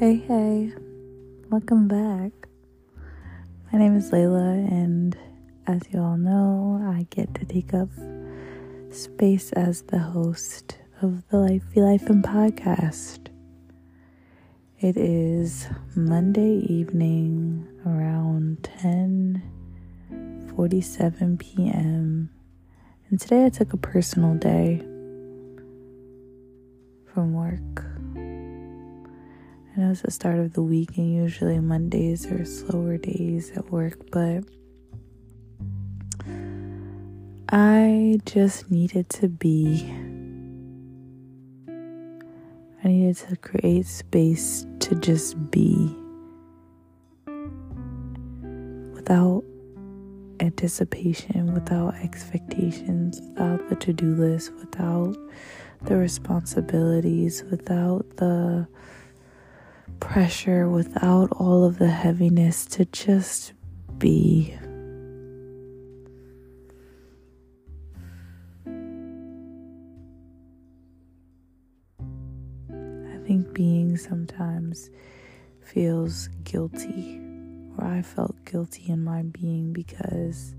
[0.00, 0.72] Hey, hey,
[1.50, 2.32] welcome back.
[3.72, 5.16] My name is Layla, and
[5.68, 7.88] as you all know, I get to take up
[8.90, 13.28] space as the host of the Life Be Lifin' podcast.
[14.80, 22.30] It is Monday evening around 10 47 p.m.
[23.10, 24.78] And today I took a personal day
[27.12, 27.93] from work.
[29.76, 33.72] I know it's the start of the week, and usually Mondays are slower days at
[33.72, 34.44] work, but
[37.48, 39.92] I just needed to be.
[42.84, 45.92] I needed to create space to just be
[48.94, 49.42] without
[50.38, 55.16] anticipation, without expectations, without the to do list, without
[55.82, 58.68] the responsibilities, without the
[60.00, 63.52] pressure, without all of the heaviness, to just
[63.98, 64.54] be.
[72.68, 74.90] I think being sometimes
[75.60, 77.20] feels guilty,
[77.78, 80.54] or I felt guilty in my being because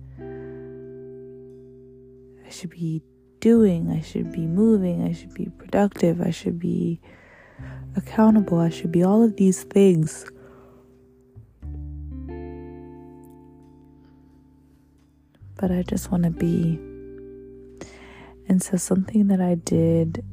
[2.45, 3.03] I should be
[3.39, 6.99] doing, I should be moving, I should be productive, I should be
[7.95, 10.29] accountable, I should be all of these things.
[15.57, 16.79] But I just want to be.
[18.47, 20.23] And so, something that I did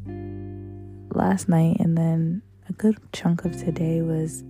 [1.15, 4.45] last night and then a good chunk of today was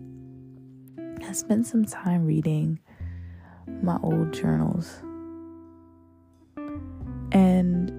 [1.25, 2.81] I spent some time reading
[3.83, 5.01] my old journals.
[7.33, 7.91] And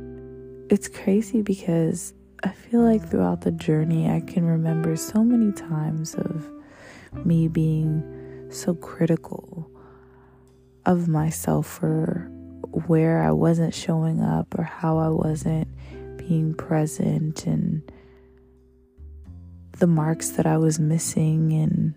[0.72, 2.14] it's crazy because
[2.44, 6.50] I feel like throughout the journey, I can remember so many times of
[7.24, 9.72] me being so critical
[10.86, 12.30] of myself for
[12.88, 15.70] where I wasn't showing up or how I wasn't
[16.18, 17.82] being present and
[19.80, 21.94] the marks that I was missing and,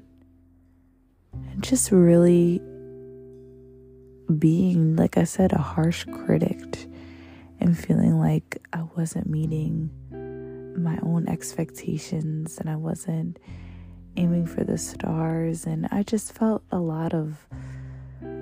[1.33, 2.61] and just really
[4.39, 6.87] being, like I said, a harsh critic
[7.59, 9.91] and feeling like I wasn't meeting
[10.79, 13.39] my own expectations and I wasn't
[14.17, 15.67] aiming for the stars.
[15.67, 17.47] And I just felt a lot of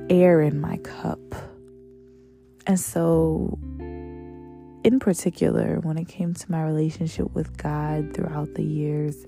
[0.09, 1.21] air in my cup.
[2.67, 9.27] And so, in particular, when it came to my relationship with God throughout the years,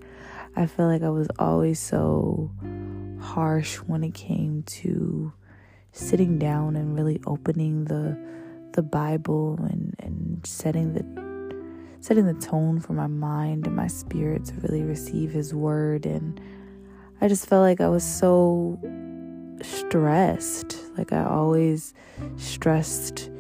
[0.55, 2.50] I feel like I was always so
[3.21, 5.33] harsh when it came to
[5.93, 8.17] sitting down and really opening the
[8.73, 11.03] the Bible and, and setting the
[12.01, 16.07] setting the tone for my mind and my spirit to really receive his word.
[16.07, 16.41] And
[17.21, 18.79] I just felt like I was so
[19.62, 20.79] stressed.
[20.97, 21.95] Like I always
[22.37, 23.31] stressed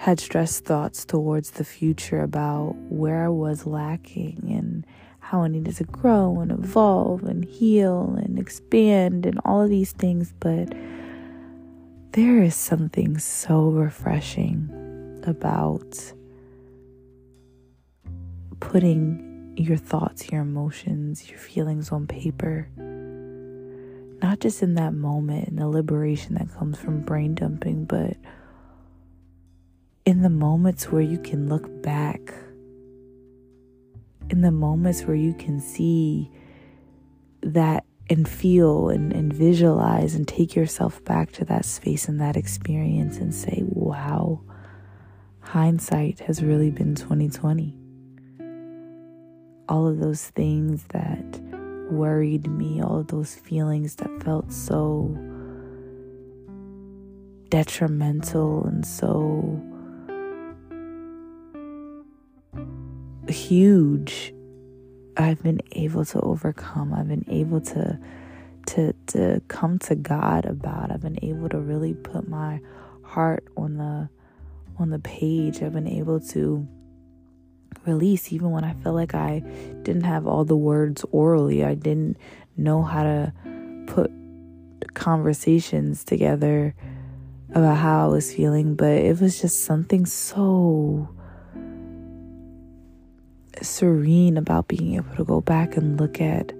[0.00, 4.86] had stressed thoughts towards the future about where I was lacking and
[5.18, 9.92] how I needed to grow and evolve and heal and expand and all of these
[9.92, 10.32] things.
[10.40, 10.72] But
[12.12, 16.14] there is something so refreshing about
[18.60, 22.68] putting your thoughts, your emotions, your feelings on paper.
[24.22, 28.16] Not just in that moment and the liberation that comes from brain dumping, but
[30.04, 32.20] in the moments where you can look back,
[34.28, 36.30] in the moments where you can see
[37.42, 42.36] that and feel and, and visualize and take yourself back to that space and that
[42.36, 44.40] experience and say, wow,
[45.40, 47.79] hindsight has really been 2020
[49.70, 51.40] all of those things that
[51.90, 55.16] worried me, all of those feelings that felt so
[57.48, 59.60] detrimental and so
[63.28, 64.34] huge
[65.16, 66.92] I've been able to overcome.
[66.92, 67.98] I've been able to
[68.66, 70.90] to to come to God about.
[70.90, 72.60] I've been able to really put my
[73.02, 74.08] heart on the
[74.78, 75.62] on the page.
[75.62, 76.66] I've been able to
[77.86, 79.40] release even when I felt like I
[79.82, 81.64] didn't have all the words orally.
[81.64, 82.16] I didn't
[82.56, 83.32] know how to
[83.86, 84.12] put
[84.94, 86.74] conversations together
[87.50, 91.08] about how I was feeling, but it was just something so
[93.62, 96.52] serene about being able to go back and look at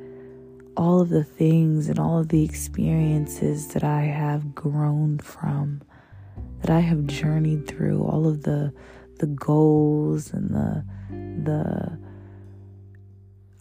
[0.76, 5.82] all of the things and all of the experiences that I have grown from,
[6.62, 8.72] that I have journeyed through, all of the
[9.20, 10.84] the goals and the
[11.44, 11.98] the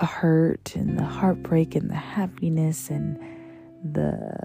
[0.06, 3.20] hurt and the heartbreak and the happiness and
[3.84, 4.38] the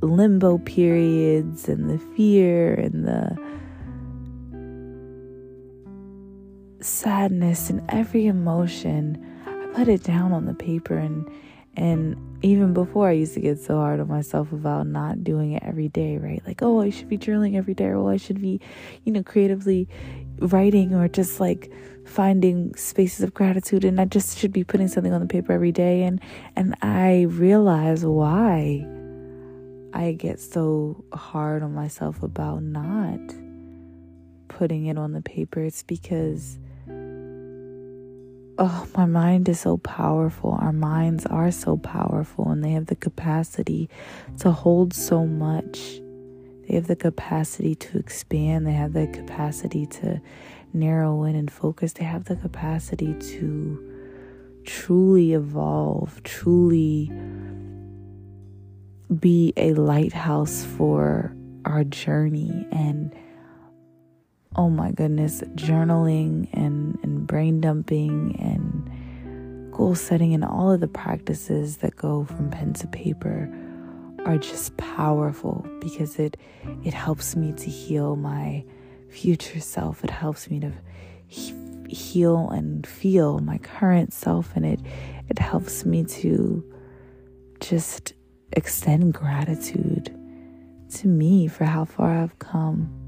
[0.00, 3.36] limbo periods and the fear and the
[6.80, 9.18] sadness and every emotion.
[9.46, 11.28] I put it down on the paper and
[11.76, 15.62] and even before I used to get so hard on myself about not doing it
[15.64, 16.42] every day, right?
[16.46, 18.60] Like, oh, I should be journaling every day, or oh, I should be,
[19.04, 19.88] you know, creatively
[20.38, 21.72] writing or just like
[22.04, 25.72] finding spaces of gratitude and I just should be putting something on the paper every
[25.72, 26.20] day and
[26.54, 28.86] and I realize why
[29.92, 33.18] I get so hard on myself about not
[34.48, 35.60] putting it on the paper.
[35.60, 36.58] It's because
[38.58, 40.58] oh, my mind is so powerful.
[40.60, 43.88] Our minds are so powerful and they have the capacity
[44.38, 46.00] to hold so much.
[46.68, 48.66] They have the capacity to expand.
[48.66, 50.20] They have the capacity to
[50.72, 51.92] narrow in and focus.
[51.92, 53.92] They have the capacity to
[54.64, 57.12] truly evolve, truly
[59.20, 62.66] be a lighthouse for our journey.
[62.72, 63.14] And
[64.56, 70.88] oh my goodness, journaling and, and brain dumping and goal setting and all of the
[70.88, 73.52] practices that go from pen to paper
[74.24, 76.36] are just powerful because it
[76.84, 78.64] it helps me to heal my
[79.10, 80.02] future self.
[80.02, 80.72] It helps me to
[81.28, 84.80] heal and feel my current self and it
[85.28, 86.64] it helps me to
[87.60, 88.14] just
[88.52, 90.06] extend gratitude
[90.88, 93.05] to me for how far I've come.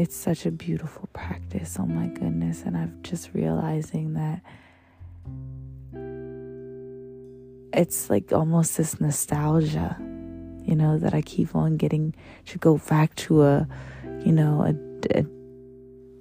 [0.00, 1.76] It's such a beautiful practice.
[1.78, 2.62] Oh my goodness.
[2.62, 4.40] And I'm just realizing that
[7.74, 9.98] it's like almost this nostalgia,
[10.64, 12.14] you know, that I keep on getting
[12.46, 13.68] to go back to a,
[14.24, 15.26] you know, a, a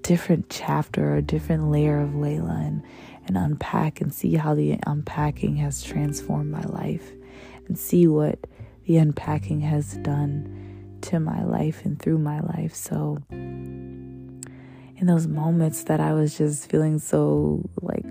[0.02, 2.84] different chapter or a different layer of Layla and,
[3.28, 7.14] and unpack and see how the unpacking has transformed my life
[7.70, 8.40] and see what
[8.84, 10.69] the unpacking has done
[11.04, 12.74] to my life and through my life.
[12.75, 18.06] So, in those moments that I was just feeling so like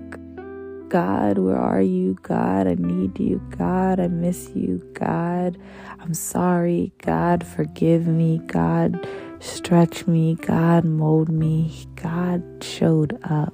[0.89, 2.15] God, where are you?
[2.23, 3.39] God, I need you.
[3.55, 4.79] God, I miss you.
[4.93, 5.55] God,
[5.99, 6.91] I'm sorry.
[7.03, 8.39] God, forgive me.
[8.47, 9.07] God,
[9.39, 10.33] stretch me.
[10.33, 11.85] God, mold me.
[11.95, 13.53] God showed up.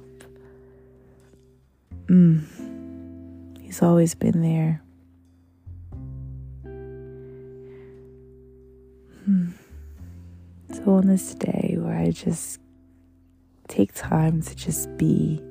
[2.06, 3.60] Mm.
[3.60, 4.82] He's always been there.
[10.86, 12.60] So, on this day where I just
[13.66, 15.42] take time to just be.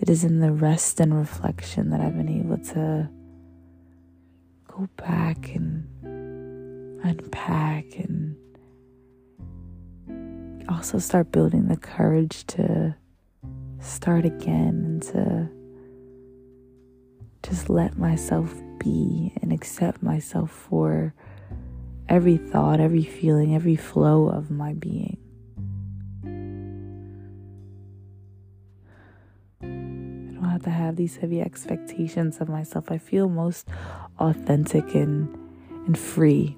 [0.00, 3.10] It is in the rest and reflection that I've been able to
[4.66, 5.86] go back and
[7.04, 8.34] unpack and
[10.70, 12.96] also start building the courage to
[13.78, 15.50] start again and to
[17.42, 21.12] just let myself be and accept myself for
[22.08, 25.18] every thought, every feeling, every flow of my being.
[29.60, 32.90] I don't have to have these heavy expectations of myself.
[32.90, 33.68] I feel most
[34.18, 35.34] authentic and
[35.86, 36.56] and free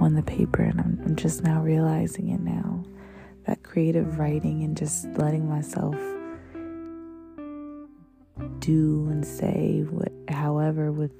[0.00, 2.84] on the paper, and I'm, I'm just now realizing it now.
[3.46, 5.96] That creative writing and just letting myself
[8.60, 11.12] do and say what, however, with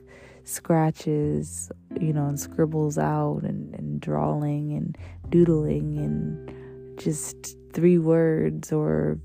[0.45, 4.97] scratches, you know, and scribbles out and, and drawing and
[5.29, 9.19] doodling and just three words or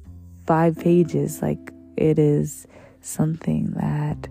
[0.45, 1.41] five pages.
[1.41, 2.67] Like it is
[3.01, 4.27] something that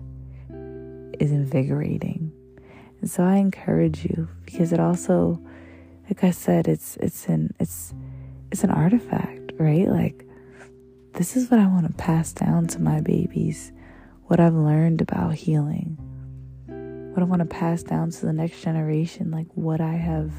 [1.19, 2.31] is invigorating.
[3.01, 5.41] And so I encourage you because it also
[6.09, 7.93] like I said it's it's an it's
[8.51, 9.87] it's an artifact, right?
[9.87, 10.25] Like
[11.13, 13.71] this is what I want to pass down to my babies,
[14.27, 15.97] what I've learned about healing.
[17.11, 20.31] What I want to pass down to the next generation, like what I have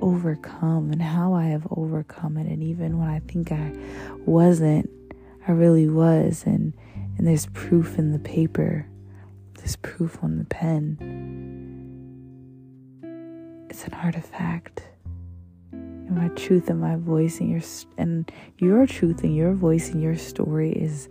[0.00, 3.72] overcome and how I have overcome it and even when I think I
[4.26, 4.90] wasn't
[5.46, 6.72] I really was and
[7.16, 8.86] and there's proof in the paper.
[9.54, 10.96] There's proof on the pen.
[13.70, 14.82] It's an artifact.
[15.72, 17.62] And my truth and my voice and your
[17.98, 21.08] and your truth and your voice and your story is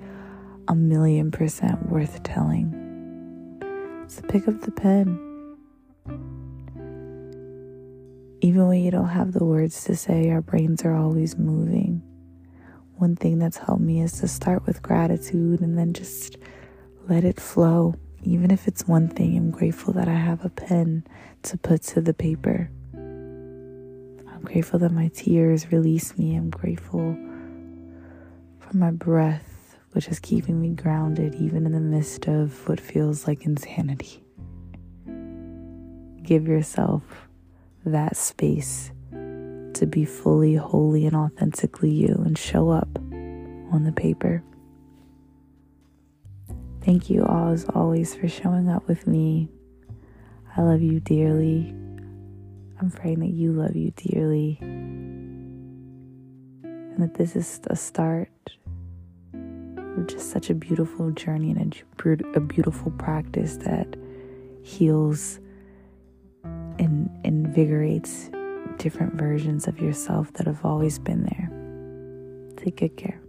[0.68, 2.83] a million percent worth telling.
[4.28, 5.20] Pick up the pen.
[8.42, 12.02] Even when you don't have the words to say, our brains are always moving
[13.04, 16.38] one thing that's helped me is to start with gratitude and then just
[17.10, 17.96] let it flow.
[18.24, 21.06] Even if it's one thing, I'm grateful that I have a pen
[21.42, 22.70] to put to the paper.
[22.94, 26.36] I'm grateful that my tears release me.
[26.36, 27.18] I'm grateful
[28.60, 29.53] for my breath.
[29.94, 34.24] Which is keeping me grounded even in the midst of what feels like insanity.
[36.24, 37.04] Give yourself
[37.86, 44.44] that space to be fully, wholly, and authentically you and show up on the paper.
[46.82, 49.50] Thank you all, as always, for showing up with me.
[50.56, 51.70] I love you dearly.
[52.80, 54.60] I'm praying that you love you dearly
[56.62, 58.30] and that this is a start
[60.08, 61.60] just such a beautiful journey and
[62.04, 63.96] a, a beautiful practice that
[64.64, 65.40] heals
[66.44, 68.30] and invigorates
[68.78, 71.50] different versions of yourself that have always been there.
[72.58, 73.23] Take good care.